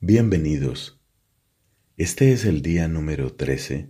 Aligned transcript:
Bienvenidos. 0.00 1.00
Este 1.96 2.30
es 2.30 2.44
el 2.44 2.60
día 2.60 2.86
número 2.86 3.32
13 3.32 3.88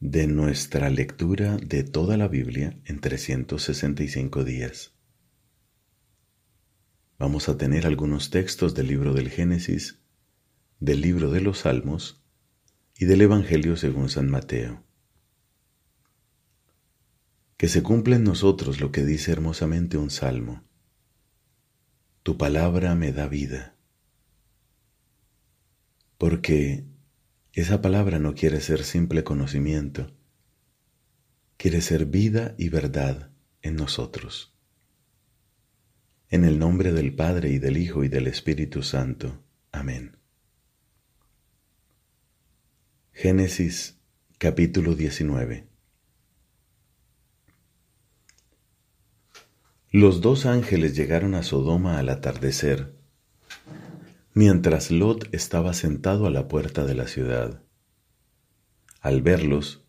de 0.00 0.26
nuestra 0.26 0.90
lectura 0.90 1.56
de 1.56 1.84
toda 1.84 2.16
la 2.16 2.26
Biblia 2.26 2.80
en 2.84 2.98
365 3.00 4.42
días. 4.42 4.96
Vamos 7.16 7.48
a 7.48 7.56
tener 7.56 7.86
algunos 7.86 8.30
textos 8.30 8.74
del 8.74 8.88
libro 8.88 9.14
del 9.14 9.30
Génesis, 9.30 10.00
del 10.80 11.00
libro 11.00 11.30
de 11.30 11.42
los 11.42 11.60
Salmos 11.60 12.20
y 12.98 13.04
del 13.04 13.20
Evangelio 13.20 13.76
según 13.76 14.08
San 14.08 14.28
Mateo. 14.28 14.82
Que 17.56 17.68
se 17.68 17.84
cumpla 17.84 18.16
en 18.16 18.24
nosotros 18.24 18.80
lo 18.80 18.90
que 18.90 19.04
dice 19.04 19.30
hermosamente 19.30 19.96
un 19.96 20.10
salmo. 20.10 20.64
Tu 22.24 22.36
palabra 22.36 22.96
me 22.96 23.12
da 23.12 23.28
vida 23.28 23.77
porque 26.18 26.84
esa 27.52 27.80
palabra 27.80 28.18
no 28.18 28.34
quiere 28.34 28.60
ser 28.60 28.82
simple 28.82 29.24
conocimiento, 29.24 30.12
quiere 31.56 31.80
ser 31.80 32.06
vida 32.06 32.54
y 32.58 32.68
verdad 32.68 33.30
en 33.62 33.76
nosotros. 33.76 34.54
En 36.28 36.44
el 36.44 36.58
nombre 36.58 36.92
del 36.92 37.14
Padre 37.14 37.50
y 37.50 37.58
del 37.58 37.78
Hijo 37.78 38.04
y 38.04 38.08
del 38.08 38.26
Espíritu 38.26 38.82
Santo. 38.82 39.42
Amén. 39.72 40.18
Génesis 43.12 43.98
capítulo 44.38 44.94
19 44.94 45.66
Los 49.90 50.20
dos 50.20 50.46
ángeles 50.46 50.94
llegaron 50.94 51.34
a 51.34 51.42
Sodoma 51.42 51.98
al 51.98 52.10
atardecer 52.10 52.97
mientras 54.38 54.92
Lot 54.92 55.28
estaba 55.34 55.74
sentado 55.74 56.24
a 56.28 56.30
la 56.30 56.46
puerta 56.46 56.84
de 56.86 56.94
la 56.94 57.08
ciudad. 57.08 57.64
Al 59.00 59.20
verlos, 59.20 59.84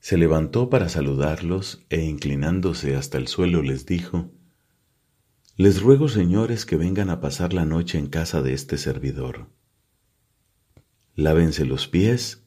se 0.00 0.18
levantó 0.18 0.68
para 0.70 0.88
saludarlos 0.88 1.86
e 1.88 2.02
inclinándose 2.02 2.96
hasta 2.96 3.18
el 3.18 3.28
suelo 3.28 3.62
les 3.62 3.86
dijo, 3.86 4.32
Les 5.56 5.80
ruego, 5.80 6.08
señores, 6.08 6.66
que 6.66 6.74
vengan 6.74 7.10
a 7.10 7.20
pasar 7.20 7.52
la 7.52 7.64
noche 7.64 7.96
en 7.96 8.08
casa 8.08 8.42
de 8.42 8.54
este 8.54 8.76
servidor. 8.76 9.46
Lávense 11.14 11.64
los 11.64 11.86
pies 11.86 12.44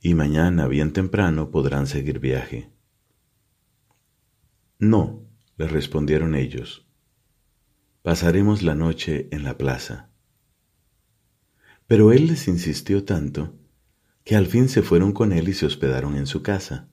y 0.00 0.14
mañana 0.14 0.66
bien 0.66 0.94
temprano 0.94 1.50
podrán 1.50 1.86
seguir 1.86 2.20
viaje. 2.20 2.70
No, 4.78 5.28
le 5.58 5.68
respondieron 5.68 6.34
ellos, 6.34 6.86
pasaremos 8.00 8.62
la 8.62 8.74
noche 8.74 9.28
en 9.30 9.44
la 9.44 9.58
plaza. 9.58 10.15
Pero 11.86 12.12
él 12.12 12.26
les 12.26 12.48
insistió 12.48 13.04
tanto 13.04 13.54
que 14.24 14.34
al 14.34 14.46
fin 14.46 14.68
se 14.68 14.82
fueron 14.82 15.12
con 15.12 15.32
él 15.32 15.48
y 15.48 15.54
se 15.54 15.66
hospedaron 15.66 16.16
en 16.16 16.26
su 16.26 16.42
casa. 16.42 16.88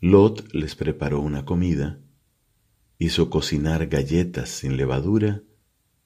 Lot 0.00 0.52
les 0.52 0.74
preparó 0.74 1.20
una 1.20 1.44
comida, 1.44 2.00
hizo 2.98 3.30
cocinar 3.30 3.86
galletas 3.86 4.48
sin 4.48 4.76
levadura 4.76 5.42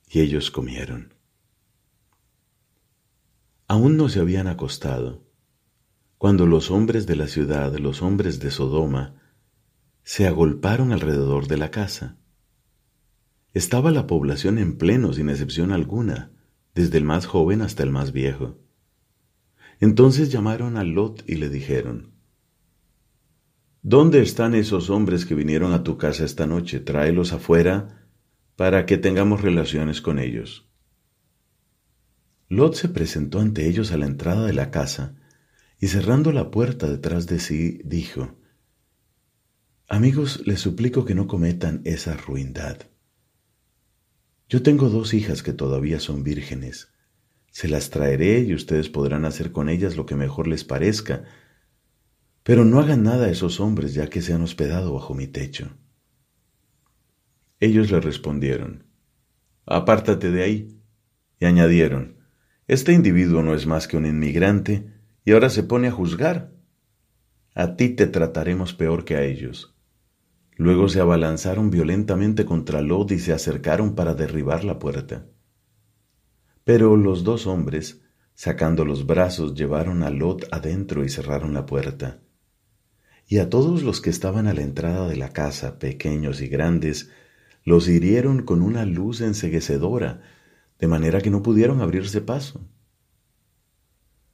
y 0.07 0.21
ellos 0.21 0.51
comieron. 0.51 1.15
Aún 3.69 3.97
no 3.97 4.11
se 4.11 4.21
habían 4.21 4.47
acostado 4.47 5.25
cuando 6.19 6.47
los 6.47 6.71
hombres 6.71 7.07
de 7.07 7.17
la 7.17 7.27
ciudad, 7.27 7.75
los 7.79 8.03
hombres 8.03 8.41
de 8.41 8.51
Sodoma, 8.51 9.15
se 10.03 10.27
agolparon 10.27 10.93
alrededor 10.93 11.49
de 11.49 11.57
la 11.57 11.71
casa. 11.71 12.19
Estaba 13.53 13.91
la 13.91 14.07
población 14.07 14.59
en 14.59 14.77
pleno 14.77 15.13
sin 15.13 15.31
excepción 15.31 15.73
alguna 15.73 16.34
desde 16.75 16.99
el 16.99 17.05
más 17.05 17.27
joven 17.27 17.63
hasta 17.63 17.83
el 17.83 17.91
más 17.91 18.13
viejo. 18.13 18.59
Entonces 19.81 20.31
llamaron 20.31 20.77
a 20.77 20.85
Lot 20.85 21.25
y 21.29 21.37
le 21.37 21.49
dijeron, 21.49 22.15
¿Dónde 23.83 24.23
están 24.23 24.55
esos 24.55 24.89
hombres 24.89 25.27
que 25.27 25.35
vinieron 25.35 25.73
a 25.73 25.83
tu 25.83 25.99
casa 25.99 26.25
esta 26.25 26.47
noche? 26.47 26.81
Tráelos 26.81 27.33
afuera 27.35 28.09
para 28.57 28.87
que 28.87 28.97
tengamos 28.97 29.43
relaciones 29.43 30.01
con 30.01 30.19
ellos. 30.19 30.67
Lot 32.49 32.75
se 32.75 32.89
presentó 32.89 33.41
ante 33.41 33.69
ellos 33.69 33.93
a 33.93 33.99
la 33.99 34.07
entrada 34.07 34.47
de 34.47 34.55
la 34.55 34.71
casa 34.71 35.17
y 35.81 35.89
cerrando 35.89 36.33
la 36.33 36.51
puerta 36.51 36.89
detrás 36.89 37.27
de 37.27 37.41
sí, 37.41 37.81
dijo, 37.85 38.39
Amigos, 39.87 40.47
les 40.47 40.61
suplico 40.61 41.05
que 41.05 41.15
no 41.15 41.27
cometan 41.27 41.83
esa 41.85 42.17
ruindad. 42.17 42.79
Yo 44.55 44.63
tengo 44.63 44.89
dos 44.89 45.15
hijas 45.15 45.43
que 45.43 45.53
todavía 45.53 45.99
son 45.99 46.23
vírgenes. 46.23 46.93
Se 47.51 47.67
las 47.67 47.91
traeré 47.91 48.39
y 48.39 48.55
ustedes 48.55 48.89
podrán 48.89 49.25
hacer 49.25 49.51
con 49.51 49.69
ellas 49.69 49.97
lo 49.97 50.07
que 50.07 50.15
mejor 50.15 50.47
les 50.47 50.63
parezca. 50.63 51.25
Pero 52.45 52.65
no 52.65 52.79
hagan 52.79 53.03
nada 53.03 53.27
a 53.27 53.31
esos 53.31 53.59
hombres 53.59 53.95
ya 53.95 54.09
que 54.09 54.23
se 54.23 54.33
han 54.33 54.43
hospedado 54.43 54.95
bajo 54.95 55.13
mi 55.13 55.27
techo. 55.27 55.77
Ellos 57.59 57.91
le 57.91 57.99
respondieron, 57.99 58.85
Apártate 59.67 60.31
de 60.31 60.45
ahí. 60.45 60.81
Y 61.41 61.47
añadieron, 61.47 62.19
Este 62.69 62.93
individuo 62.93 63.43
no 63.43 63.57
es 63.57 63.67
más 63.67 63.89
que 63.89 63.97
un 63.97 64.07
inmigrante 64.07 64.89
y 65.25 65.33
ahora 65.33 65.51
se 65.51 65.65
pone 65.65 65.89
a 65.89 65.91
juzgar. 65.91 66.53
A 67.57 67.75
ti 67.75 67.89
te 67.89 68.07
trataremos 68.07 68.73
peor 68.73 69.05
que 69.05 69.17
a 69.17 69.25
ellos. 69.25 69.74
Luego 70.57 70.89
se 70.89 71.01
abalanzaron 71.01 71.71
violentamente 71.71 72.45
contra 72.45 72.81
Lot 72.81 73.11
y 73.13 73.19
se 73.19 73.33
acercaron 73.33 73.95
para 73.95 74.15
derribar 74.15 74.65
la 74.65 74.79
puerta. 74.79 75.27
Pero 76.65 76.97
los 76.97 77.25
dos 77.25 77.47
hombres, 77.47 78.03
sacando 78.35 78.85
los 78.85 79.07
brazos, 79.07 79.55
llevaron 79.55 80.03
a 80.03 80.11
Lot 80.11 80.47
adentro 80.53 81.05
y 81.05 81.09
cerraron 81.09 81.55
la 81.55 81.67
puerta. 81.67 82.21
Y 83.27 83.39
a 83.39 83.51
todos 83.51 83.83
los 83.83 84.01
que 84.01 84.11
estaban 84.11 84.47
a 84.47 84.55
la 84.55 84.63
entrada 84.63 85.09
de 85.09 85.17
la 85.17 85.31
casa, 85.31 85.79
pequeños 85.79 86.41
y 86.41 86.49
grandes, 86.49 87.11
los 87.65 87.89
hirieron 87.89 88.43
con 88.43 88.63
una 88.63 88.85
luz 88.85 89.21
enseguecedora, 89.23 90.23
de 90.79 90.87
manera 90.87 91.21
que 91.21 91.31
no 91.31 91.43
pudieron 91.43 91.81
abrirse 91.81 92.21
paso. 92.21 92.61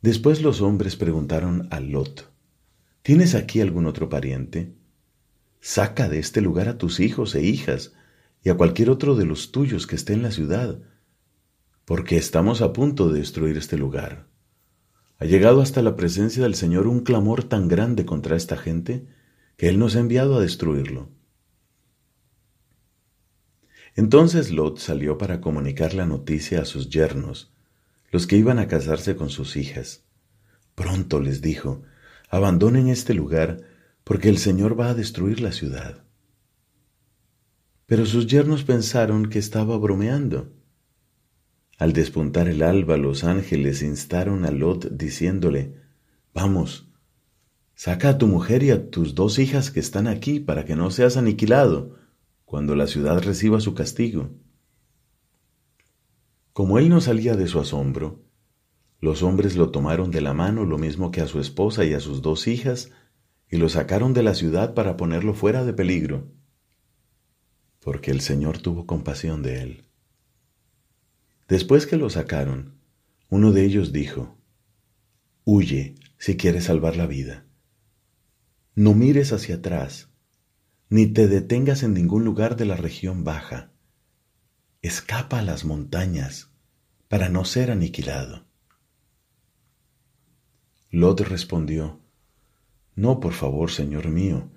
Después 0.03 0.42
los 0.42 0.60
hombres 0.60 0.97
preguntaron 0.97 1.69
a 1.70 1.80
Lot, 1.80 2.30
¿Tienes 3.03 3.34
aquí 3.34 3.60
algún 3.60 3.86
otro 3.86 4.09
pariente? 4.09 4.75
Saca 5.60 6.09
de 6.09 6.19
este 6.19 6.41
lugar 6.41 6.69
a 6.69 6.78
tus 6.78 7.00
hijos 7.00 7.34
e 7.34 7.43
hijas 7.43 7.93
y 8.43 8.48
a 8.48 8.56
cualquier 8.56 8.91
otro 8.91 9.15
de 9.15 9.26
los 9.26 9.53
tuyos 9.53 9.87
que 9.87 9.97
esté 9.97 10.15
en 10.15 10.22
la 10.22 10.31
ciudad, 10.31 10.81
porque 11.84 12.16
estamos 12.16 12.62
a 12.62 12.72
punto 12.72 13.10
de 13.10 13.19
destruir 13.21 13.59
este 13.59 13.76
lugar. 13.76 14.26
Ha 15.19 15.26
llegado 15.26 15.60
hasta 15.60 15.82
la 15.82 15.97
presencia 15.97 16.43
del 16.43 16.54
Señor 16.54 16.87
un 16.87 17.00
clamor 17.00 17.44
tan 17.44 17.69
grande 17.69 18.06
contra 18.06 18.37
esta 18.37 18.56
gente 18.56 19.06
que 19.59 19.69
Él 19.69 19.78
nos 19.78 19.97
ha 19.97 20.00
enviado 20.00 20.37
a 20.37 20.41
destruirlo. 20.41 21.10
Entonces 23.97 24.50
Lot 24.50 24.78
salió 24.78 25.19
para 25.19 25.42
comunicar 25.42 25.92
la 25.92 26.06
noticia 26.06 26.62
a 26.62 26.65
sus 26.65 26.88
yernos, 26.88 27.53
los 28.10 28.27
que 28.27 28.37
iban 28.37 28.59
a 28.59 28.66
casarse 28.66 29.15
con 29.15 29.28
sus 29.28 29.56
hijas. 29.56 30.04
Pronto 30.75 31.21
les 31.21 31.42
dijo, 31.42 31.82
abandonen 32.31 32.88
este 32.88 33.12
lugar 33.12 33.60
porque 34.10 34.28
el 34.28 34.38
Señor 34.38 34.76
va 34.76 34.88
a 34.88 34.94
destruir 34.94 35.41
la 35.41 35.53
ciudad. 35.53 36.03
Pero 37.87 38.04
sus 38.06 38.26
yernos 38.26 38.65
pensaron 38.65 39.26
que 39.26 39.38
estaba 39.38 39.78
bromeando. 39.78 40.53
Al 41.78 41.93
despuntar 41.93 42.48
el 42.48 42.62
alba, 42.62 42.97
los 42.97 43.22
ángeles 43.22 43.82
instaron 43.82 44.44
a 44.44 44.50
Lot 44.50 44.88
diciéndole, 44.91 45.76
Vamos, 46.34 46.88
saca 47.76 48.09
a 48.09 48.19
tu 48.19 48.26
mujer 48.26 48.65
y 48.65 48.72
a 48.72 48.91
tus 48.91 49.15
dos 49.15 49.38
hijas 49.38 49.71
que 49.71 49.78
están 49.78 50.09
aquí 50.09 50.41
para 50.41 50.65
que 50.65 50.75
no 50.75 50.91
seas 50.91 51.16
aniquilado 51.16 51.94
cuando 52.44 52.75
la 52.75 52.88
ciudad 52.88 53.22
reciba 53.22 53.60
su 53.60 53.75
castigo. 53.75 54.31
Como 56.53 56.81
él 56.81 56.88
no 56.88 57.00
salía 57.00 57.36
de 57.36 57.47
su 57.47 57.60
asombro, 57.60 58.24
los 58.98 59.22
hombres 59.22 59.54
lo 59.54 59.71
tomaron 59.71 60.10
de 60.10 60.21
la 60.21 60.34
mano 60.34 60.65
lo 60.65 60.78
mismo 60.78 61.12
que 61.12 61.21
a 61.21 61.28
su 61.28 61.39
esposa 61.39 61.84
y 61.84 61.92
a 61.92 62.01
sus 62.01 62.22
dos 62.22 62.48
hijas, 62.48 62.91
y 63.50 63.56
lo 63.56 63.68
sacaron 63.68 64.14
de 64.14 64.22
la 64.22 64.34
ciudad 64.34 64.74
para 64.74 64.97
ponerlo 64.97 65.34
fuera 65.34 65.64
de 65.64 65.72
peligro, 65.72 66.32
porque 67.80 68.10
el 68.10 68.20
Señor 68.20 68.58
tuvo 68.58 68.86
compasión 68.86 69.42
de 69.42 69.62
él. 69.62 69.84
Después 71.48 71.86
que 71.86 71.97
lo 71.97 72.08
sacaron, 72.10 72.78
uno 73.28 73.50
de 73.50 73.64
ellos 73.64 73.92
dijo, 73.92 74.38
Huye 75.44 75.97
si 76.16 76.36
quieres 76.36 76.64
salvar 76.64 76.97
la 76.97 77.06
vida. 77.06 77.47
No 78.74 78.94
mires 78.94 79.32
hacia 79.32 79.56
atrás, 79.56 80.10
ni 80.88 81.06
te 81.06 81.26
detengas 81.26 81.82
en 81.82 81.94
ningún 81.94 82.24
lugar 82.24 82.56
de 82.56 82.66
la 82.66 82.76
región 82.76 83.24
baja. 83.24 83.72
Escapa 84.82 85.41
a 85.41 85.42
las 85.42 85.64
montañas 85.64 86.50
para 87.08 87.28
no 87.28 87.44
ser 87.44 87.70
aniquilado. 87.70 88.47
Lot 90.91 91.20
respondió, 91.20 91.99
no, 92.95 93.21
por 93.21 93.33
favor, 93.33 93.71
Señor 93.71 94.09
mío. 94.09 94.51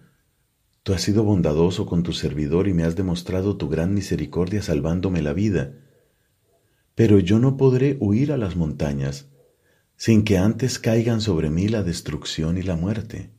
Tú 0.83 0.93
has 0.93 1.01
sido 1.01 1.23
bondadoso 1.23 1.85
con 1.85 2.03
tu 2.03 2.11
servidor 2.11 2.67
y 2.67 2.73
me 2.73 2.83
has 2.83 2.95
demostrado 2.95 3.57
tu 3.57 3.69
gran 3.69 3.93
misericordia 3.93 4.61
salvándome 4.61 5.21
la 5.21 5.33
vida. 5.33 5.73
pero 6.95 7.17
yo 7.17 7.39
no 7.39 7.57
podré 7.57 7.97
huir 7.99 8.31
a 8.31 8.37
las 8.37 8.55
montañas 8.55 9.27
sin 9.95 10.23
que 10.23 10.37
antes 10.37 10.79
caigan 10.79 11.21
sobre 11.21 11.49
mí 11.49 11.67
la 11.67 11.83
destrucción 11.83 12.57
y 12.57 12.61
la 12.61 12.75
muerte. 12.75 13.31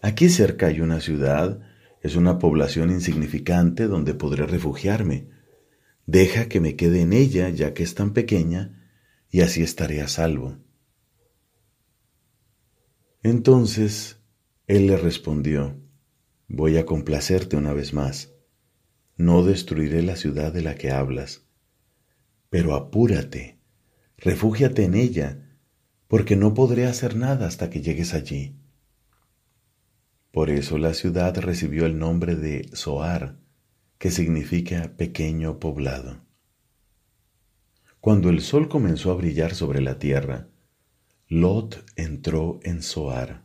Aquí 0.00 0.28
cerca 0.28 0.66
hay 0.68 0.80
una 0.80 1.00
ciudad, 1.00 1.60
es 2.00 2.16
una 2.16 2.38
población 2.38 2.90
insignificante 2.90 3.86
donde 3.86 4.14
podré 4.14 4.46
refugiarme. 4.46 5.28
Deja 6.06 6.48
que 6.48 6.60
me 6.60 6.76
quede 6.76 7.00
en 7.02 7.12
ella, 7.12 7.48
ya 7.50 7.74
que 7.74 7.82
es 7.82 7.94
tan 7.94 8.12
pequeña, 8.12 8.88
y 9.30 9.40
así 9.40 9.62
estaré 9.62 10.00
a 10.00 10.08
salvo. 10.08 10.58
Entonces 13.26 14.20
él 14.66 14.86
le 14.86 14.96
respondió, 14.96 15.76
Voy 16.48 16.76
a 16.76 16.86
complacerte 16.86 17.56
una 17.56 17.72
vez 17.72 17.92
más. 17.92 18.32
No 19.16 19.44
destruiré 19.44 20.02
la 20.02 20.16
ciudad 20.16 20.52
de 20.52 20.62
la 20.62 20.76
que 20.76 20.92
hablas 20.92 21.46
pero 22.56 22.74
apúrate, 22.74 23.58
refúgiate 24.16 24.84
en 24.84 24.94
ella, 24.94 25.58
porque 26.08 26.36
no 26.36 26.54
podré 26.54 26.86
hacer 26.86 27.16
nada 27.16 27.46
hasta 27.46 27.70
que 27.70 27.82
llegues 27.82 28.14
allí. 28.14 28.56
Por 30.30 30.50
eso 30.50 30.78
la 30.78 30.94
ciudad 30.94 31.36
recibió 31.38 31.86
el 31.86 31.98
nombre 31.98 32.36
de 32.36 32.70
Zoar, 32.74 33.38
que 33.98 34.10
significa 34.10 34.96
pequeño 34.96 35.58
poblado. 35.58 36.24
Cuando 38.00 38.30
el 38.30 38.40
sol 38.40 38.68
comenzó 38.68 39.10
a 39.10 39.16
brillar 39.16 39.54
sobre 39.54 39.80
la 39.80 39.98
tierra, 39.98 40.48
Lot 41.28 41.84
entró 41.96 42.60
en 42.62 42.82
Zoar. 42.82 43.44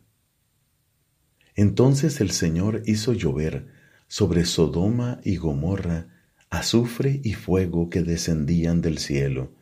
Entonces 1.56 2.20
el 2.20 2.30
Señor 2.30 2.84
hizo 2.86 3.12
llover 3.12 3.72
sobre 4.06 4.44
Sodoma 4.44 5.20
y 5.24 5.36
Gomorra 5.36 6.06
azufre 6.48 7.20
y 7.24 7.32
fuego 7.32 7.90
que 7.90 8.02
descendían 8.02 8.82
del 8.82 8.98
cielo. 8.98 9.52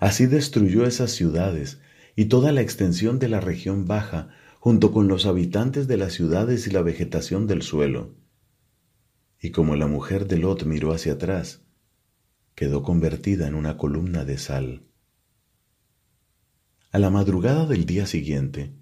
Así 0.00 0.24
destruyó 0.24 0.86
esas 0.86 1.10
ciudades 1.10 1.78
y 2.14 2.24
toda 2.26 2.52
la 2.52 2.62
extensión 2.62 3.18
de 3.18 3.28
la 3.28 3.40
región 3.40 3.86
baja, 3.86 4.30
junto 4.58 4.90
con 4.90 5.06
los 5.06 5.26
habitantes 5.26 5.86
de 5.86 5.98
las 5.98 6.14
ciudades 6.14 6.66
y 6.66 6.70
la 6.70 6.80
vegetación 6.80 7.46
del 7.46 7.60
suelo. 7.60 8.14
Y 9.42 9.50
como 9.50 9.76
la 9.76 9.88
mujer 9.88 10.26
de 10.26 10.38
Lot 10.38 10.64
miró 10.64 10.94
hacia 10.94 11.12
atrás, 11.12 11.60
quedó 12.54 12.82
convertida 12.82 13.46
en 13.46 13.54
una 13.54 13.76
columna 13.76 14.24
de 14.24 14.38
sal. 14.38 14.86
A 16.92 16.98
la 16.98 17.10
madrugada 17.10 17.66
del 17.66 17.84
día 17.84 18.06
siguiente, 18.06 18.72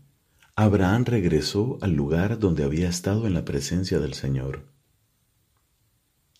Abraham 0.54 1.04
regresó 1.04 1.78
al 1.80 1.94
lugar 1.94 2.38
donde 2.38 2.62
había 2.62 2.88
estado 2.88 3.26
en 3.26 3.34
la 3.34 3.44
presencia 3.44 3.98
del 3.98 4.14
Señor. 4.14 4.66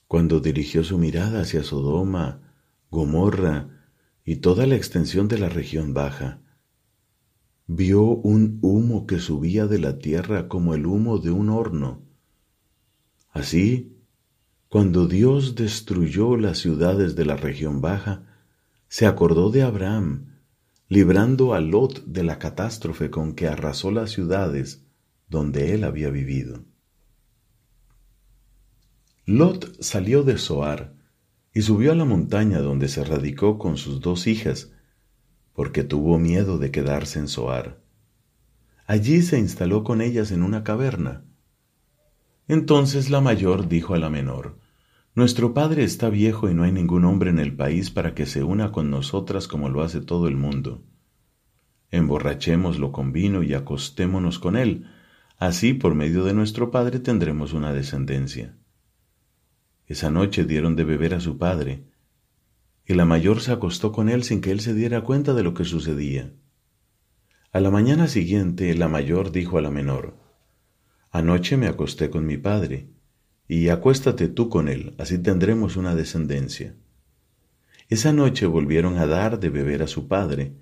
Cuando 0.06 0.40
dirigió 0.40 0.84
su 0.84 0.98
mirada 0.98 1.40
hacia 1.40 1.64
Sodoma, 1.64 2.52
Gomorra 2.90 3.70
y 4.24 4.36
toda 4.36 4.66
la 4.66 4.76
extensión 4.76 5.26
de 5.26 5.38
la 5.38 5.48
región 5.48 5.94
baja, 5.94 6.42
vio 7.66 8.02
un 8.02 8.58
humo 8.62 9.06
que 9.06 9.18
subía 9.18 9.66
de 9.66 9.78
la 9.78 9.98
tierra 9.98 10.48
como 10.48 10.74
el 10.74 10.86
humo 10.86 11.18
de 11.18 11.30
un 11.30 11.48
horno. 11.48 12.02
Así, 13.30 13.96
cuando 14.68 15.08
Dios 15.08 15.54
destruyó 15.54 16.36
las 16.36 16.58
ciudades 16.58 17.16
de 17.16 17.24
la 17.24 17.36
región 17.36 17.80
baja, 17.80 18.26
se 18.86 19.06
acordó 19.06 19.50
de 19.50 19.62
Abraham, 19.62 20.33
librando 20.88 21.54
a 21.54 21.60
Lot 21.60 22.04
de 22.04 22.22
la 22.22 22.38
catástrofe 22.38 23.10
con 23.10 23.34
que 23.34 23.48
arrasó 23.48 23.90
las 23.90 24.10
ciudades 24.10 24.84
donde 25.28 25.74
él 25.74 25.84
había 25.84 26.10
vivido. 26.10 26.64
Lot 29.26 29.80
salió 29.82 30.22
de 30.22 30.36
Zoar 30.36 30.94
y 31.54 31.62
subió 31.62 31.92
a 31.92 31.94
la 31.94 32.04
montaña 32.04 32.60
donde 32.60 32.88
se 32.88 33.04
radicó 33.04 33.58
con 33.58 33.78
sus 33.78 34.00
dos 34.00 34.26
hijas, 34.26 34.72
porque 35.54 35.84
tuvo 35.84 36.18
miedo 36.18 36.58
de 36.58 36.70
quedarse 36.70 37.20
en 37.20 37.28
Zoar. 37.28 37.80
Allí 38.86 39.22
se 39.22 39.38
instaló 39.38 39.82
con 39.84 40.02
ellas 40.02 40.30
en 40.30 40.42
una 40.42 40.62
caverna. 40.62 41.24
Entonces 42.48 43.08
la 43.08 43.22
mayor 43.22 43.68
dijo 43.68 43.94
a 43.94 43.98
la 43.98 44.10
menor, 44.10 44.58
Nuestro 45.16 45.54
padre 45.54 45.84
está 45.84 46.10
viejo 46.10 46.50
y 46.50 46.54
no 46.54 46.64
hay 46.64 46.72
ningún 46.72 47.04
hombre 47.04 47.30
en 47.30 47.38
el 47.38 47.54
país 47.54 47.90
para 47.90 48.14
que 48.14 48.26
se 48.26 48.42
una 48.42 48.72
con 48.72 48.90
nosotras 48.90 49.46
como 49.46 49.68
lo 49.68 49.82
hace 49.82 50.00
todo 50.00 50.26
el 50.26 50.36
mundo. 50.36 50.82
Emborrachémoslo 51.92 52.90
con 52.90 53.12
vino 53.12 53.44
y 53.44 53.54
acostémonos 53.54 54.40
con 54.40 54.56
él, 54.56 54.86
así 55.38 55.72
por 55.72 55.94
medio 55.94 56.24
de 56.24 56.34
nuestro 56.34 56.72
padre 56.72 56.98
tendremos 56.98 57.52
una 57.52 57.72
descendencia. 57.72 58.56
Esa 59.86 60.10
noche 60.10 60.44
dieron 60.44 60.74
de 60.74 60.82
beber 60.82 61.14
a 61.14 61.20
su 61.20 61.38
padre, 61.38 61.84
y 62.84 62.94
la 62.94 63.04
mayor 63.04 63.40
se 63.40 63.52
acostó 63.52 63.92
con 63.92 64.08
él 64.08 64.24
sin 64.24 64.40
que 64.40 64.50
él 64.50 64.58
se 64.58 64.74
diera 64.74 65.02
cuenta 65.02 65.32
de 65.32 65.44
lo 65.44 65.54
que 65.54 65.64
sucedía. 65.64 66.32
A 67.52 67.60
la 67.60 67.70
mañana 67.70 68.08
siguiente 68.08 68.74
la 68.74 68.88
mayor 68.88 69.30
dijo 69.30 69.58
a 69.58 69.62
la 69.62 69.70
menor, 69.70 70.16
Anoche 71.12 71.56
me 71.56 71.68
acosté 71.68 72.10
con 72.10 72.26
mi 72.26 72.36
padre, 72.36 72.93
y 73.46 73.68
acuéstate 73.68 74.28
tú 74.28 74.48
con 74.48 74.68
él, 74.68 74.94
así 74.98 75.18
tendremos 75.18 75.76
una 75.76 75.94
descendencia. 75.94 76.74
Esa 77.88 78.12
noche 78.12 78.46
volvieron 78.46 78.96
a 78.98 79.06
dar 79.06 79.38
de 79.40 79.50
beber 79.50 79.82
a 79.82 79.86
su 79.86 80.08
padre, 80.08 80.54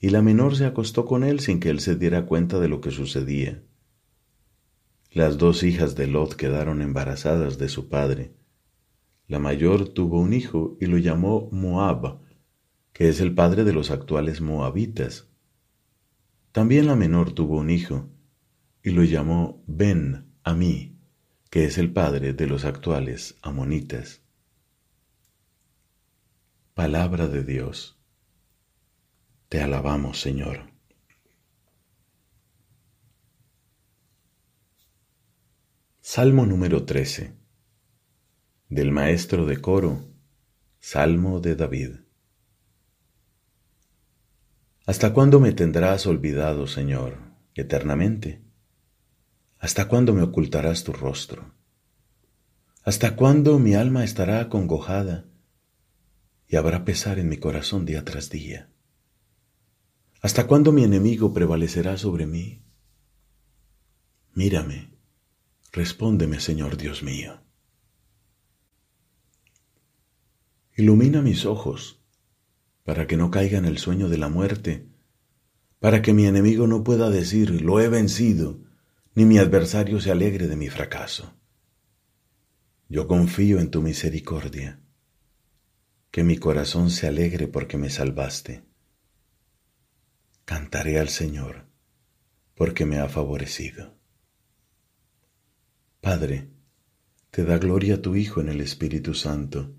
y 0.00 0.10
la 0.10 0.22
menor 0.22 0.56
se 0.56 0.64
acostó 0.64 1.04
con 1.04 1.24
él 1.24 1.40
sin 1.40 1.58
que 1.58 1.70
él 1.70 1.80
se 1.80 1.96
diera 1.96 2.26
cuenta 2.26 2.60
de 2.60 2.68
lo 2.68 2.80
que 2.80 2.90
sucedía. 2.90 3.62
Las 5.10 5.38
dos 5.38 5.62
hijas 5.62 5.96
de 5.96 6.06
Lot 6.06 6.34
quedaron 6.34 6.82
embarazadas 6.82 7.58
de 7.58 7.68
su 7.68 7.88
padre, 7.88 8.32
la 9.28 9.38
mayor 9.38 9.90
tuvo 9.90 10.20
un 10.20 10.32
hijo 10.32 10.78
y 10.80 10.86
lo 10.86 10.96
llamó 10.96 11.50
Moab, 11.52 12.20
que 12.94 13.10
es 13.10 13.20
el 13.20 13.34
padre 13.34 13.62
de 13.62 13.74
los 13.74 13.90
actuales 13.90 14.40
moabitas. 14.40 15.28
También 16.50 16.86
la 16.86 16.96
menor 16.96 17.32
tuvo 17.32 17.58
un 17.58 17.68
hijo 17.68 18.08
y 18.82 18.90
lo 18.90 19.04
llamó 19.04 19.62
Ben 19.66 20.32
Amí, 20.42 20.97
que 21.50 21.64
es 21.64 21.78
el 21.78 21.92
padre 21.92 22.32
de 22.32 22.46
los 22.46 22.64
actuales 22.64 23.36
amonitas. 23.42 24.22
Palabra 26.74 27.26
de 27.26 27.44
Dios. 27.44 27.98
Te 29.48 29.62
alabamos, 29.62 30.20
Señor. 30.20 30.70
Salmo 36.00 36.46
número 36.46 36.84
13 36.84 37.36
del 38.68 38.92
maestro 38.92 39.46
de 39.46 39.60
coro, 39.60 40.04
Salmo 40.78 41.40
de 41.40 41.56
David. 41.56 41.96
¿Hasta 44.86 45.12
cuándo 45.12 45.40
me 45.40 45.52
tendrás 45.52 46.06
olvidado, 46.06 46.66
Señor, 46.66 47.18
eternamente? 47.54 48.47
¿Hasta 49.58 49.88
cuándo 49.88 50.14
me 50.14 50.22
ocultarás 50.22 50.84
tu 50.84 50.92
rostro? 50.92 51.52
¿Hasta 52.84 53.16
cuándo 53.16 53.58
mi 53.58 53.74
alma 53.74 54.04
estará 54.04 54.40
acongojada 54.40 55.26
y 56.46 56.56
habrá 56.56 56.84
pesar 56.84 57.18
en 57.18 57.28
mi 57.28 57.38
corazón 57.38 57.84
día 57.84 58.04
tras 58.04 58.30
día? 58.30 58.70
¿Hasta 60.22 60.46
cuándo 60.46 60.70
mi 60.72 60.84
enemigo 60.84 61.34
prevalecerá 61.34 61.96
sobre 61.96 62.26
mí? 62.26 62.62
Mírame, 64.32 64.96
respóndeme, 65.72 66.38
Señor 66.38 66.76
Dios 66.76 67.02
mío. 67.02 67.42
Ilumina 70.76 71.20
mis 71.20 71.44
ojos, 71.44 72.00
para 72.84 73.08
que 73.08 73.16
no 73.16 73.32
caiga 73.32 73.58
en 73.58 73.64
el 73.64 73.78
sueño 73.78 74.08
de 74.08 74.18
la 74.18 74.28
muerte, 74.28 74.88
para 75.80 76.00
que 76.00 76.14
mi 76.14 76.26
enemigo 76.26 76.68
no 76.68 76.84
pueda 76.84 77.10
decir, 77.10 77.60
lo 77.60 77.80
he 77.80 77.88
vencido, 77.88 78.67
ni 79.18 79.24
mi 79.24 79.38
adversario 79.38 80.00
se 80.00 80.12
alegre 80.12 80.46
de 80.46 80.54
mi 80.54 80.68
fracaso. 80.68 81.34
Yo 82.88 83.08
confío 83.08 83.58
en 83.58 83.68
tu 83.68 83.82
misericordia, 83.82 84.80
que 86.12 86.22
mi 86.22 86.36
corazón 86.38 86.88
se 86.88 87.08
alegre 87.08 87.48
porque 87.48 87.76
me 87.78 87.90
salvaste. 87.90 88.62
Cantaré 90.44 91.00
al 91.00 91.08
Señor, 91.08 91.66
porque 92.54 92.86
me 92.86 93.00
ha 93.00 93.08
favorecido. 93.08 93.98
Padre, 96.00 96.50
te 97.32 97.44
da 97.44 97.58
gloria 97.58 98.00
tu 98.00 98.14
Hijo 98.14 98.40
en 98.40 98.50
el 98.50 98.60
Espíritu 98.60 99.14
Santo 99.14 99.74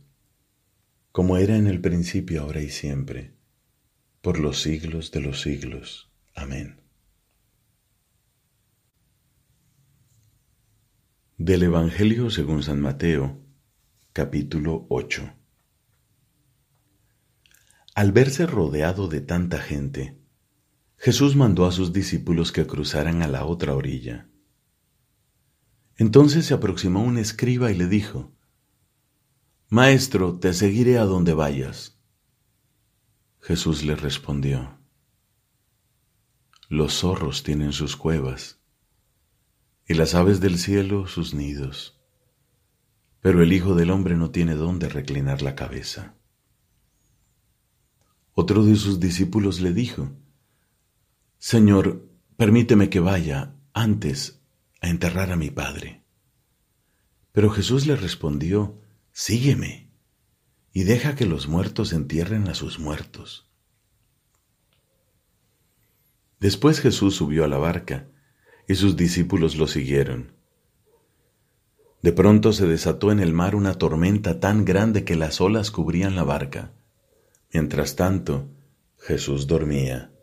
como 1.13 1.37
era 1.37 1.55
en 1.55 1.67
el 1.67 1.79
principio, 1.79 2.41
ahora 2.41 2.61
y 2.61 2.69
siempre, 2.69 3.35
por 4.19 4.37
los 4.37 4.61
siglos 4.61 5.11
de 5.11 5.21
los 5.21 5.39
siglos. 5.39 6.11
Amén. 6.35 6.88
Del 11.41 11.63
Evangelio 11.63 12.29
según 12.29 12.63
San 12.63 12.81
Mateo, 12.81 13.39
capítulo 14.11 14.85
8. 14.89 15.33
Al 17.95 18.11
verse 18.11 18.45
rodeado 18.45 19.07
de 19.07 19.21
tanta 19.21 19.57
gente, 19.59 20.19
Jesús 20.97 21.37
mandó 21.37 21.65
a 21.65 21.71
sus 21.71 21.93
discípulos 21.93 22.51
que 22.51 22.67
cruzaran 22.67 23.21
a 23.21 23.29
la 23.29 23.45
otra 23.45 23.73
orilla. 23.73 24.27
Entonces 25.95 26.45
se 26.45 26.53
aproximó 26.53 27.03
un 27.03 27.17
escriba 27.17 27.71
y 27.71 27.75
le 27.75 27.87
dijo, 27.87 28.33
Maestro, 29.69 30.39
te 30.39 30.51
seguiré 30.51 30.97
a 30.97 31.05
donde 31.05 31.33
vayas. 31.33 32.01
Jesús 33.39 33.85
le 33.85 33.95
respondió, 33.95 34.77
Los 36.67 36.99
zorros 36.99 37.43
tienen 37.43 37.71
sus 37.71 37.95
cuevas 37.95 38.58
y 39.89 39.95
las 39.95 40.13
aves 40.13 40.39
del 40.39 40.59
cielo 40.59 41.07
sus 41.07 41.33
nidos, 41.33 41.99
pero 43.21 43.41
el 43.41 43.51
Hijo 43.51 43.73
del 43.73 43.89
Hombre 43.89 44.15
no 44.15 44.29
tiene 44.29 44.53
dónde 44.53 44.87
reclinar 44.87 45.41
la 45.41 45.55
cabeza. 45.55 46.13
Otro 48.35 48.63
de 48.63 48.75
sus 48.75 48.99
discípulos 48.99 49.61
le 49.61 49.73
dijo, 49.73 50.11
Señor, 51.39 52.07
permíteme 52.37 52.91
que 52.91 52.99
vaya 52.99 53.55
antes 53.73 54.43
a 54.79 54.89
enterrar 54.89 55.31
a 55.31 55.35
mi 55.35 55.49
Padre. 55.49 56.03
Pero 57.31 57.49
Jesús 57.49 57.87
le 57.87 57.95
respondió, 57.95 58.79
Sígueme 59.11 59.89
y 60.71 60.83
deja 60.83 61.15
que 61.15 61.25
los 61.25 61.47
muertos 61.47 61.93
entierren 61.93 62.47
a 62.47 62.53
sus 62.53 62.77
muertos. 62.77 63.49
Después 66.39 66.79
Jesús 66.79 67.15
subió 67.15 67.43
a 67.43 67.47
la 67.47 67.57
barca 67.57 68.07
y 68.69 68.75
sus 68.75 68.95
discípulos 68.95 69.55
lo 69.55 69.65
siguieron. 69.65 70.31
De 72.03 72.13
pronto 72.13 72.53
se 72.53 72.67
desató 72.67 73.11
en 73.11 73.19
el 73.19 73.33
mar 73.33 73.55
una 73.55 73.73
tormenta 73.73 74.39
tan 74.39 74.63
grande 74.63 75.03
que 75.03 75.15
las 75.15 75.41
olas 75.41 75.71
cubrían 75.71 76.15
la 76.15 76.23
barca. 76.23 76.71
Mientras 77.51 77.95
tanto, 77.95 78.47
Jesús 78.99 79.47
dormía. 79.47 80.13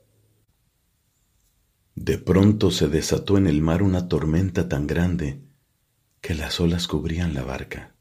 De 1.97 2.19
pronto 2.19 2.71
se 2.71 2.87
desató 2.87 3.37
en 3.37 3.49
el 3.49 3.63
mar 3.63 3.83
una 3.83 4.07
tormenta 4.07 4.69
tan 4.69 4.87
grande 4.87 5.43
que 6.21 6.37
las 6.37 6.61
olas 6.61 6.87
cubrían 6.87 7.35
la 7.35 7.43
barca. 7.43 7.97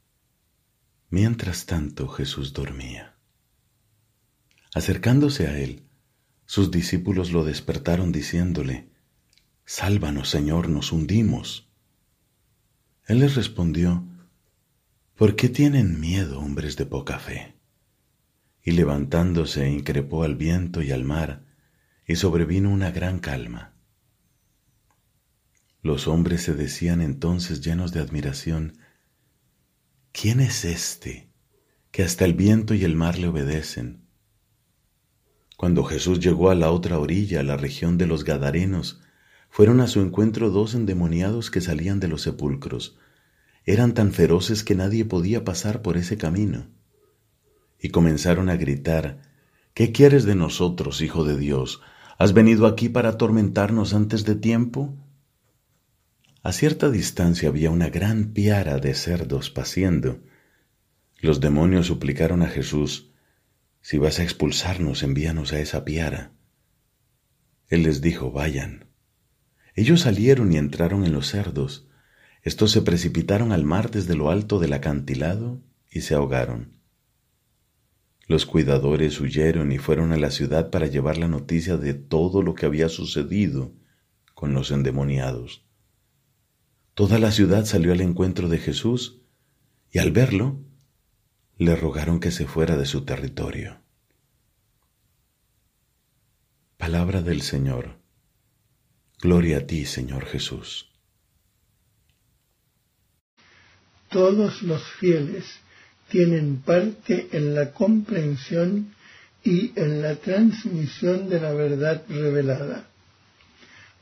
Mientras 1.10 1.66
tanto 1.66 2.08
Jesús 2.08 2.54
dormía. 2.54 3.16
Acercándose 4.76 5.48
a 5.48 5.58
él, 5.58 5.88
sus 6.46 6.70
discípulos 6.70 7.32
lo 7.32 7.44
despertaron 7.44 8.12
diciéndole, 8.12 8.94
Sálvanos, 9.68 10.30
Señor, 10.30 10.70
nos 10.70 10.92
hundimos. 10.92 11.68
Él 13.08 13.20
les 13.20 13.36
respondió, 13.36 14.04
¿por 15.16 15.36
qué 15.36 15.50
tienen 15.50 16.00
miedo, 16.00 16.40
hombres 16.40 16.76
de 16.76 16.86
poca 16.86 17.18
fe? 17.18 17.56
Y 18.62 18.72
levantándose 18.72 19.68
increpó 19.68 20.24
al 20.24 20.36
viento 20.36 20.84
y 20.84 20.92
al 20.92 21.04
mar, 21.04 21.46
y 22.08 22.16
sobrevino 22.16 22.70
una 22.70 22.92
gran 22.92 23.18
calma. 23.18 23.74
Los 25.82 26.08
hombres 26.08 26.44
se 26.44 26.54
decían 26.54 27.02
entonces 27.02 27.62
llenos 27.62 27.92
de 27.92 28.02
admiración, 28.02 28.78
¿quién 30.12 30.42
es 30.42 30.64
este 30.64 31.32
que 31.90 32.04
hasta 32.04 32.26
el 32.26 32.36
viento 32.36 32.76
y 32.76 32.84
el 32.84 32.96
mar 32.96 33.18
le 33.18 33.30
obedecen? 33.30 34.06
Cuando 35.58 35.84
Jesús 35.84 36.20
llegó 36.20 36.52
a 36.52 36.56
la 36.56 36.70
otra 36.70 37.00
orilla, 37.00 37.40
a 37.40 37.44
la 37.44 37.58
región 37.58 37.98
de 37.98 38.06
los 38.06 38.24
Gadarenos, 38.24 39.02
fueron 39.56 39.80
a 39.80 39.88
su 39.88 40.02
encuentro 40.02 40.50
dos 40.50 40.76
endemoniados 40.76 41.50
que 41.50 41.62
salían 41.62 42.02
de 42.02 42.10
los 42.10 42.24
sepulcros. 42.24 42.98
Eran 43.64 43.94
tan 43.94 44.12
feroces 44.12 44.66
que 44.66 44.76
nadie 44.76 45.06
podía 45.06 45.46
pasar 45.46 45.82
por 45.82 45.96
ese 45.96 46.18
camino. 46.18 46.68
Y 47.80 47.88
comenzaron 47.88 48.50
a 48.50 48.58
gritar, 48.58 49.22
¿Qué 49.74 49.94
quieres 49.94 50.26
de 50.26 50.36
nosotros, 50.36 51.00
Hijo 51.00 51.24
de 51.24 51.38
Dios? 51.38 51.80
¿Has 52.18 52.34
venido 52.34 52.68
aquí 52.68 52.90
para 52.90 53.12
atormentarnos 53.12 53.94
antes 53.94 54.26
de 54.26 54.36
tiempo? 54.36 54.94
A 56.44 56.52
cierta 56.52 56.90
distancia 56.90 57.48
había 57.48 57.72
una 57.72 57.88
gran 57.88 58.34
piara 58.34 58.80
de 58.80 58.94
cerdos 58.94 59.52
paciendo. 59.52 60.20
Los 61.22 61.40
demonios 61.40 61.86
suplicaron 61.86 62.42
a 62.42 62.48
Jesús, 62.48 63.14
Si 63.80 64.00
vas 64.00 64.20
a 64.20 64.24
expulsarnos, 64.24 65.02
envíanos 65.02 65.54
a 65.54 65.62
esa 65.62 65.86
piara. 65.86 66.34
Él 67.70 67.84
les 67.84 68.02
dijo, 68.02 68.34
Vayan. 68.34 68.85
Ellos 69.76 70.02
salieron 70.02 70.54
y 70.54 70.58
entraron 70.58 71.06
en 71.06 71.12
los 71.12 71.28
cerdos. 71.28 71.88
Estos 72.42 72.72
se 72.72 72.82
precipitaron 72.82 73.52
al 73.52 73.66
mar 73.66 73.92
desde 73.92 74.16
lo 74.16 74.30
alto 74.30 74.58
del 74.60 74.72
acantilado 74.74 75.62
y 75.92 76.02
se 76.02 76.16
ahogaron. 76.16 76.80
Los 78.28 78.46
cuidadores 78.46 79.20
huyeron 79.20 79.72
y 79.72 79.78
fueron 79.78 80.14
a 80.14 80.18
la 80.18 80.32
ciudad 80.32 80.72
para 80.72 80.88
llevar 80.88 81.18
la 81.18 81.28
noticia 81.28 81.78
de 81.78 81.94
todo 81.94 82.42
lo 82.42 82.56
que 82.56 82.66
había 82.66 82.90
sucedido 82.90 83.74
con 84.34 84.54
los 84.54 84.72
endemoniados. 84.72 85.66
Toda 86.94 87.20
la 87.20 87.32
ciudad 87.32 87.66
salió 87.66 87.92
al 87.92 88.02
encuentro 88.02 88.48
de 88.48 88.58
Jesús 88.58 89.22
y 89.92 90.00
al 90.00 90.12
verlo 90.12 90.58
le 91.58 91.76
rogaron 91.76 92.20
que 92.20 92.32
se 92.32 92.46
fuera 92.46 92.78
de 92.78 92.86
su 92.86 93.04
territorio. 93.04 93.82
Palabra 96.78 97.22
del 97.22 97.42
Señor. 97.42 98.05
Gloria 99.26 99.58
a 99.58 99.66
ti, 99.66 99.86
Señor 99.86 100.24
Jesús. 100.28 100.86
Todos 104.12 104.62
los 104.62 104.84
fieles 105.00 105.46
tienen 106.10 106.62
parte 106.62 107.30
en 107.32 107.56
la 107.56 107.72
comprensión 107.72 108.94
y 109.44 109.72
en 109.76 110.04
la 110.04 110.16
transmisión 110.18 111.28
de 111.28 111.40
la 111.42 111.54
verdad 111.54 112.04
revelada 112.08 112.88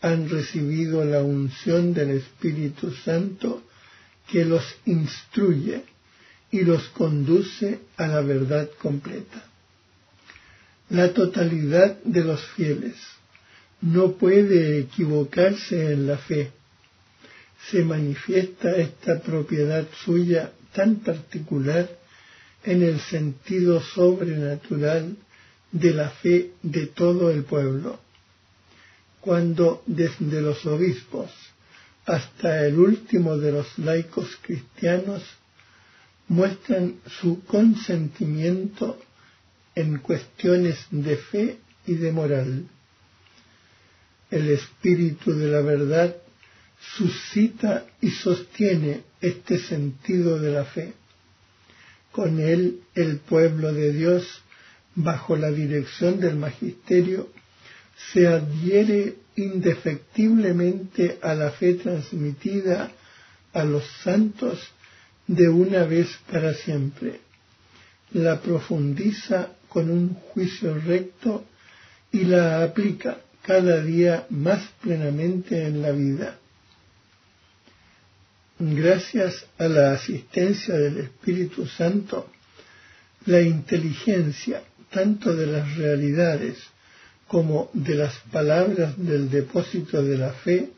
han 0.02 0.28
recibido 0.28 1.06
la 1.06 1.24
unción 1.24 1.94
del 1.94 2.10
Espíritu 2.22 2.92
Santo 2.92 3.64
que 4.28 4.44
los 4.44 4.66
instruye 4.86 5.86
y 6.52 6.66
los 6.66 6.90
conduce 6.90 7.80
a 7.96 8.08
la 8.08 8.20
verdad 8.20 8.70
completa. 8.78 9.42
La 10.90 11.14
totalidad 11.14 11.96
de 12.04 12.26
los 12.26 12.42
fieles 12.58 12.98
no 13.84 14.14
puede 14.14 14.80
equivocarse 14.80 15.94
en 15.94 16.08
la 16.08 16.18
fe. 16.18 16.52
Se 17.70 17.84
manifiesta 17.84 18.76
esta 18.78 19.22
propiedad 19.22 19.86
suya 20.06 20.52
tan 20.74 20.96
particular 20.98 21.90
en 22.64 22.82
el 22.82 23.00
sentido 23.00 23.82
sobrenatural 23.82 25.18
de 25.72 25.94
la 25.94 26.10
fe 26.10 26.52
de 26.62 26.88
todo 26.88 27.30
el 27.30 27.44
pueblo 27.44 28.00
cuando 29.20 29.84
desde 29.86 30.42
los 30.42 30.66
obispos 30.66 31.32
hasta 32.06 32.66
el 32.68 32.78
último 32.78 33.38
de 33.38 33.54
los 33.54 33.78
laicos 33.80 34.38
cristianos 34.42 35.24
muestran 36.28 36.96
su 37.22 37.44
consentimiento 37.46 39.00
en 39.76 40.00
cuestiones 40.00 40.78
de 40.92 41.16
fe 41.18 41.58
y 41.88 41.96
de 41.96 42.12
moral. 42.12 42.66
El 44.34 44.50
espíritu 44.50 45.32
de 45.32 45.48
la 45.48 45.62
verdad 45.62 46.16
suscita 46.98 47.86
y 48.02 48.10
sostiene 48.10 49.04
este 49.22 49.60
sentido 49.60 50.40
de 50.40 50.52
la 50.52 50.66
fe. 50.66 50.94
Con 52.12 52.40
él 52.40 52.80
el 52.96 53.18
pueblo 53.18 53.72
de 53.72 53.94
Dios, 53.94 54.42
bajo 54.96 55.36
la 55.36 55.52
dirección 55.52 56.20
del 56.20 56.36
magisterio, 56.36 57.30
se 58.12 58.26
adhiere 58.26 59.18
indefectiblemente 59.36 61.20
a 61.22 61.36
la 61.36 61.52
fe 61.52 61.76
transmitida 61.76 62.92
a 63.54 63.64
los 63.64 63.84
santos 64.04 64.60
de 65.28 65.48
una 65.48 65.84
vez 65.84 66.08
para 66.32 66.56
siempre. 66.56 67.20
La 68.14 68.42
profundiza 68.42 69.50
con 69.70 69.92
un 69.92 70.16
juicio 70.16 70.74
recto 70.74 71.46
y 72.12 72.24
la 72.24 72.64
aplica 72.64 73.20
cada 73.44 73.82
día 73.82 74.26
más 74.30 74.64
plenamente 74.82 75.66
en 75.66 75.82
la 75.82 75.92
vida. 75.92 76.40
Gracias 78.58 79.46
a 79.58 79.68
la 79.68 79.92
asistencia 79.92 80.76
del 80.76 81.00
Espíritu 81.00 81.68
Santo, 81.68 82.30
la 83.26 83.42
inteligencia 83.42 84.64
tanto 84.90 85.36
de 85.36 85.48
las 85.48 85.76
realidades 85.76 86.58
como 87.28 87.70
de 87.74 87.96
las 87.96 88.16
palabras 88.32 88.94
del 88.98 89.30
depósito 89.30 90.04
de 90.04 90.18
la 90.18 90.32
fe 90.32 90.70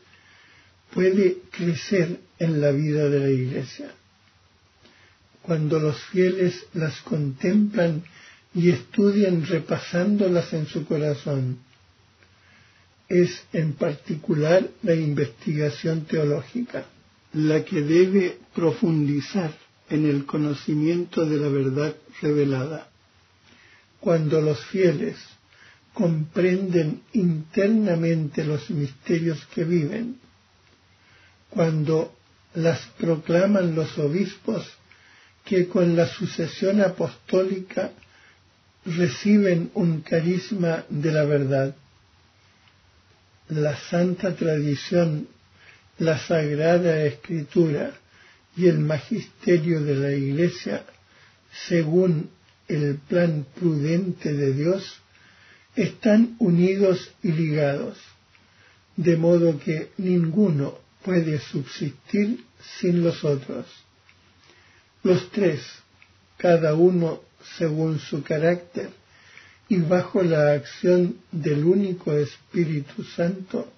puede 0.92 1.38
crecer 1.50 2.18
en 2.38 2.60
la 2.60 2.70
vida 2.70 3.08
de 3.08 3.20
la 3.20 3.30
Iglesia. 3.30 3.90
Cuando 5.42 5.78
los 5.78 6.02
fieles 6.06 6.66
las 6.74 7.00
contemplan 7.02 8.02
y 8.54 8.70
estudian 8.70 9.46
repasándolas 9.46 10.52
en 10.54 10.66
su 10.66 10.86
corazón, 10.86 11.58
es 13.08 13.44
en 13.52 13.74
particular 13.74 14.68
la 14.82 14.94
investigación 14.94 16.04
teológica 16.06 16.86
la 17.32 17.64
que 17.64 17.82
debe 17.82 18.38
profundizar 18.54 19.52
en 19.90 20.06
el 20.06 20.24
conocimiento 20.24 21.26
de 21.26 21.36
la 21.36 21.48
verdad 21.48 21.94
revelada. 22.20 22.88
Cuando 24.00 24.40
los 24.40 24.64
fieles 24.66 25.16
comprenden 25.96 27.00
internamente 27.14 28.44
los 28.44 28.68
misterios 28.68 29.46
que 29.54 29.64
viven. 29.64 30.18
Cuando 31.48 32.14
las 32.54 32.80
proclaman 32.98 33.74
los 33.74 33.96
obispos 33.96 34.66
que 35.42 35.68
con 35.68 35.96
la 35.96 36.06
sucesión 36.06 36.82
apostólica 36.82 37.92
reciben 38.84 39.70
un 39.72 40.02
carisma 40.02 40.84
de 40.90 41.12
la 41.12 41.24
verdad. 41.24 41.74
La 43.48 43.76
santa 43.76 44.34
tradición, 44.34 45.28
la 45.98 46.18
sagrada 46.18 47.04
escritura 47.04 47.94
y 48.56 48.66
el 48.66 48.78
magisterio 48.78 49.82
de 49.82 49.94
la 49.94 50.12
Iglesia, 50.12 50.84
según 51.68 52.30
el 52.68 52.96
plan 52.96 53.46
prudente 53.54 54.32
de 54.32 54.52
Dios, 54.52 55.00
están 55.76 56.34
unidos 56.38 57.12
y 57.22 57.32
ligados, 57.32 57.98
de 58.96 59.16
modo 59.16 59.60
que 59.60 59.90
ninguno 59.98 60.78
puede 61.04 61.38
subsistir 61.38 62.44
sin 62.80 63.04
los 63.04 63.22
otros. 63.24 63.66
Los 65.02 65.30
tres, 65.30 65.62
cada 66.36 66.74
uno 66.74 67.22
según 67.58 68.00
su 68.00 68.22
carácter 68.24 68.90
y 69.68 69.78
bajo 69.78 70.22
la 70.22 70.52
acción 70.52 71.18
del 71.32 71.64
único 71.64 72.12
Espíritu 72.12 73.02
Santo, 73.02 73.72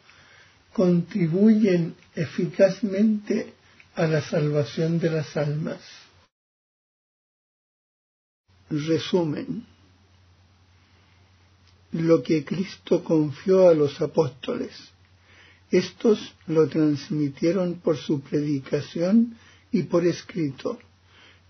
contribuyen 0.72 1.94
eficazmente 2.14 3.52
a 3.94 4.06
la 4.06 4.20
salvación 4.20 4.98
de 4.98 5.10
las 5.10 5.36
almas. 5.36 5.80
Resumen. 8.70 9.64
Lo 11.92 12.22
que 12.22 12.44
Cristo 12.44 13.02
confió 13.02 13.68
a 13.68 13.74
los 13.74 14.00
apóstoles. 14.00 14.72
Estos 15.70 16.34
lo 16.46 16.68
transmitieron 16.68 17.80
por 17.80 17.96
su 17.96 18.20
predicación 18.20 19.36
y 19.72 19.84
por 19.84 20.06
escrito 20.06 20.78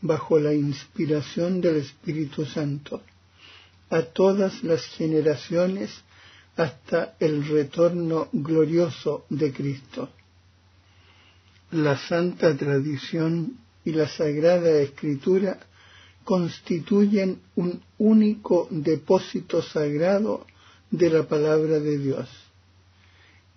bajo 0.00 0.38
la 0.38 0.54
inspiración 0.54 1.60
del 1.60 1.76
Espíritu 1.76 2.44
Santo, 2.44 3.02
a 3.90 4.02
todas 4.02 4.62
las 4.62 4.84
generaciones 4.84 5.90
hasta 6.56 7.14
el 7.20 7.46
retorno 7.46 8.28
glorioso 8.32 9.24
de 9.30 9.52
Cristo. 9.52 10.10
La 11.70 11.96
santa 11.96 12.56
tradición 12.56 13.58
y 13.84 13.92
la 13.92 14.08
sagrada 14.08 14.70
escritura 14.80 15.58
constituyen 16.24 17.40
un 17.56 17.80
único 17.98 18.68
depósito 18.70 19.62
sagrado 19.62 20.46
de 20.90 21.10
la 21.10 21.22
palabra 21.24 21.78
de 21.78 21.98
Dios, 21.98 22.28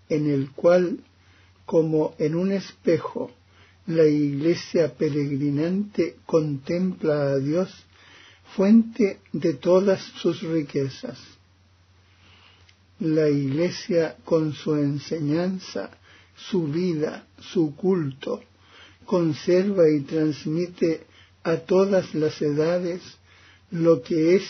en 0.09 0.29
el 0.29 0.51
cual, 0.51 0.99
como 1.65 2.15
en 2.17 2.35
un 2.35 2.51
espejo, 2.51 3.31
la 3.87 4.05
iglesia 4.05 4.93
peregrinante 4.95 6.17
contempla 6.25 7.31
a 7.31 7.39
Dios, 7.39 7.69
fuente 8.55 9.19
de 9.31 9.53
todas 9.53 10.01
sus 10.21 10.41
riquezas. 10.41 11.17
La 12.99 13.29
iglesia 13.29 14.17
con 14.23 14.53
su 14.53 14.75
enseñanza, 14.75 15.91
su 16.35 16.67
vida, 16.67 17.25
su 17.39 17.75
culto, 17.75 18.43
conserva 19.05 19.89
y 19.89 20.01
transmite 20.01 21.05
a 21.43 21.57
todas 21.57 22.13
las 22.13 22.41
edades 22.41 23.01
lo 23.71 24.01
que 24.01 24.35
es 24.35 24.43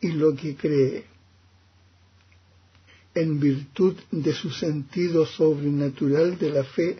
y 0.00 0.12
lo 0.12 0.34
que 0.34 0.56
cree. 0.56 1.04
En 3.14 3.40
virtud 3.40 3.94
de 4.10 4.34
su 4.34 4.50
sentido 4.50 5.24
sobrenatural 5.24 6.38
de 6.38 6.50
la 6.50 6.64
fe, 6.64 6.98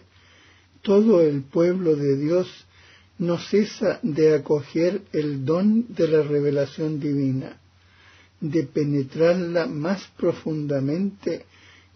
todo 0.82 1.20
el 1.20 1.42
pueblo 1.42 1.96
de 1.96 2.16
Dios 2.16 2.48
no 3.18 3.38
cesa 3.38 4.00
de 4.02 4.34
acoger 4.34 5.02
el 5.12 5.44
don 5.44 5.94
de 5.94 6.08
la 6.08 6.22
revelación 6.22 6.98
divina, 6.98 7.60
de 8.40 8.64
penetrarla 8.64 9.66
más 9.66 10.06
profundamente 10.16 11.46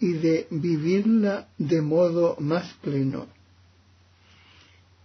y 0.00 0.12
de 0.12 0.46
vivirla 0.50 1.48
de 1.58 1.82
modo 1.82 2.36
más 2.38 2.72
pleno. 2.82 3.26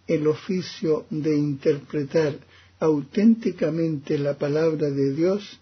El 0.08 0.28
oficio 0.28 1.06
de 1.10 1.36
interpretar 1.36 2.38
auténticamente 2.80 4.18
la 4.18 4.38
palabra 4.38 4.90
de 4.90 5.14
Dios 5.14 5.60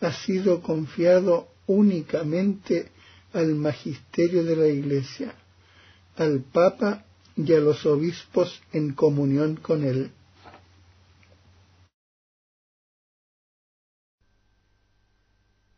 ha 0.00 0.12
sido 0.12 0.60
confiado 0.62 1.48
únicamente 1.66 2.88
al 3.32 3.54
magisterio 3.54 4.44
de 4.44 4.56
la 4.56 4.68
Iglesia, 4.68 5.34
al 6.16 6.40
Papa 6.40 7.04
y 7.36 7.52
a 7.52 7.60
los 7.60 7.84
obispos 7.86 8.62
en 8.72 8.92
comunión 8.92 9.56
con 9.56 9.84
él. 9.84 10.10